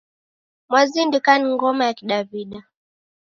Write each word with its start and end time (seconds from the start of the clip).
Mwazindika 0.69 1.31
ni 1.39 1.47
ngoma 1.53 1.83
ya 1.85 1.93
kidawida 1.93 2.59